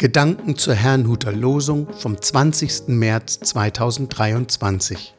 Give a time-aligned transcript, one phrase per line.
[0.00, 2.88] Gedanken zur Herrnhuter Losung vom 20.
[2.88, 5.14] März 2023.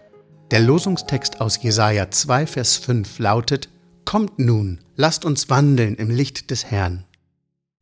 [0.49, 3.69] Der Losungstext aus Jesaja 2, Vers 5 lautet:
[4.05, 7.05] Kommt nun, lasst uns wandeln im Licht des Herrn.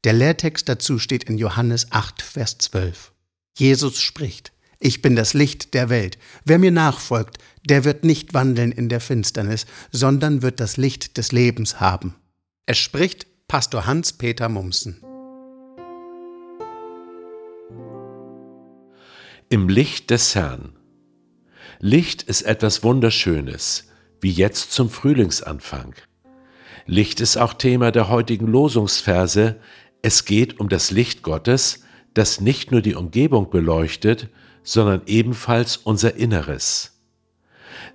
[0.04, 3.14] Der Lehrtext dazu steht in Johannes 8, Vers 12.
[3.58, 6.18] Jesus spricht: Ich bin das Licht der Welt.
[6.44, 11.32] Wer mir nachfolgt, der wird nicht wandeln in der Finsternis, sondern wird das Licht des
[11.32, 12.16] Lebens haben.
[12.66, 15.02] Es spricht Pastor Hans-Peter Mumsen.
[19.52, 20.74] Im Licht des Herrn.
[21.80, 23.88] Licht ist etwas Wunderschönes,
[24.22, 25.96] wie jetzt zum Frühlingsanfang.
[26.86, 29.60] Licht ist auch Thema der heutigen Losungsverse.
[30.04, 34.30] Es geht um das Licht Gottes, das nicht nur die Umgebung beleuchtet,
[34.62, 37.02] sondern ebenfalls unser Inneres.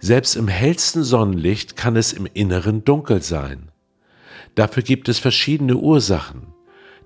[0.00, 3.70] Selbst im hellsten Sonnenlicht kann es im Inneren dunkel sein.
[4.56, 6.48] Dafür gibt es verschiedene Ursachen.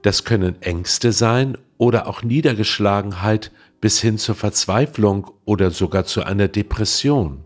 [0.01, 6.49] Das können Ängste sein oder auch Niedergeschlagenheit bis hin zur Verzweiflung oder sogar zu einer
[6.49, 7.45] Depression.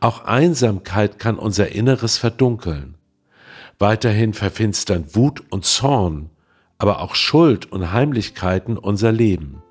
[0.00, 2.96] Auch Einsamkeit kann unser Inneres verdunkeln.
[3.78, 6.30] Weiterhin verfinstern Wut und Zorn,
[6.78, 9.62] aber auch Schuld und Heimlichkeiten unser Leben.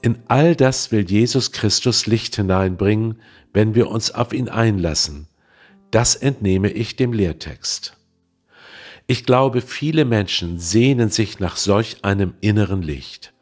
[0.00, 3.20] In all das will Jesus Christus Licht hineinbringen,
[3.52, 5.28] wenn wir uns auf ihn einlassen.
[5.90, 7.96] Das entnehme ich dem Lehrtext.
[9.12, 13.34] Ich glaube, viele Menschen sehnen sich nach solch einem inneren Licht.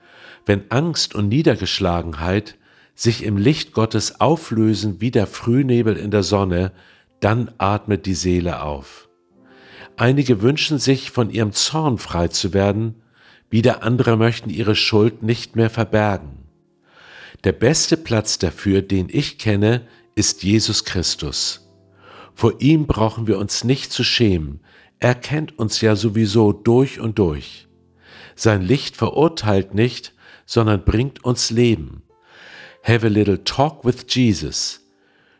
[0.44, 2.58] Wenn Angst und Niedergeschlagenheit
[2.96, 6.72] sich im Licht Gottes auflösen wie der Frühnebel in der Sonne,
[7.20, 9.08] dann atmet die Seele auf.
[9.96, 12.96] Einige wünschen sich, von ihrem Zorn frei zu werden,
[13.48, 16.48] wieder andere möchten ihre Schuld nicht mehr verbergen.
[17.44, 21.70] Der beste Platz dafür, den ich kenne, ist Jesus Christus.
[22.34, 24.58] Vor ihm brauchen wir uns nicht zu schämen,
[25.00, 27.66] er kennt uns ja sowieso durch und durch.
[28.36, 30.14] Sein Licht verurteilt nicht,
[30.46, 32.02] sondern bringt uns Leben.
[32.84, 34.80] Have a little talk with Jesus.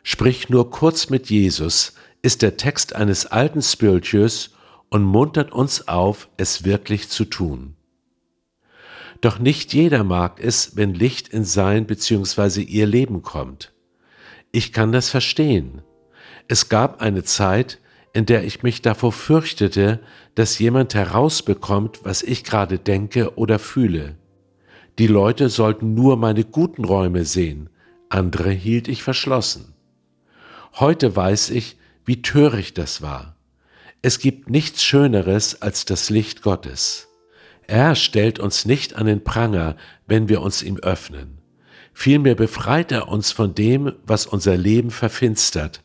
[0.03, 4.51] Sprich nur kurz mit Jesus ist der Text eines alten Spirituals
[4.89, 7.77] und muntert uns auf, es wirklich zu tun.
[9.21, 12.63] Doch nicht jeder mag es, wenn Licht in sein bzw.
[12.63, 13.73] ihr Leben kommt.
[14.53, 15.83] Ich kann das verstehen.
[16.49, 17.79] Es gab eine Zeit,
[18.13, 20.01] in der ich mich davor fürchtete,
[20.35, 24.17] dass jemand herausbekommt, was ich gerade denke oder fühle.
[24.99, 27.71] Die Leute sollten nur meine guten Räume sehen,
[28.09, 29.75] andere hielt ich verschlossen.
[30.75, 33.37] Heute weiß ich, wie töricht das war.
[34.03, 37.09] Es gibt nichts Schöneres als das Licht Gottes.
[37.67, 39.77] Er stellt uns nicht an den Pranger,
[40.07, 41.39] wenn wir uns ihm öffnen.
[41.93, 45.83] Vielmehr befreit er uns von dem, was unser Leben verfinstert,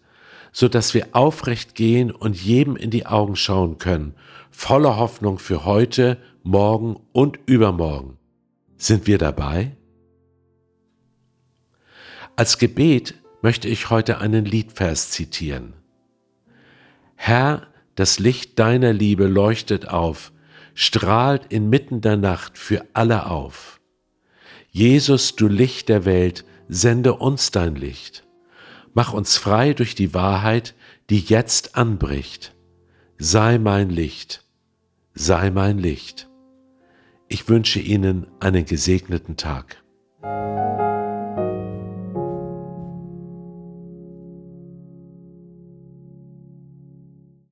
[0.58, 4.16] so dass wir aufrecht gehen und jedem in die Augen schauen können,
[4.52, 8.18] voller Hoffnung für heute, morgen und übermorgen.
[8.78, 9.76] Sind wir dabei?
[12.38, 15.74] Als Gebet möchte ich heute einen Liedvers zitieren.
[17.18, 20.32] Herr, das Licht deiner Liebe leuchtet auf,
[20.74, 23.82] strahlt inmitten der Nacht für alle auf.
[24.72, 28.25] Jesus, du Licht der Welt, sende uns dein Licht.
[28.96, 30.74] Mach uns frei durch die Wahrheit,
[31.10, 32.56] die jetzt anbricht.
[33.18, 34.46] Sei mein Licht,
[35.14, 36.30] sei mein Licht.
[37.28, 39.84] Ich wünsche Ihnen einen gesegneten Tag.